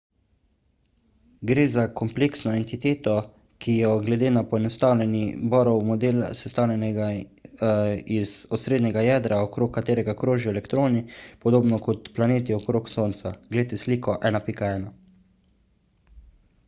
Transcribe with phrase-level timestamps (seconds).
[1.49, 3.13] gre za kompleksno entiteto
[3.65, 5.19] ki je glede na poenostavljeni
[5.51, 6.89] bohrov model sestavljena
[8.21, 11.03] iz osrednjega jedra okrog katerega krožijo elektroni
[11.45, 14.89] podobno kot planeti okrog sonca– glejte sliko 1.1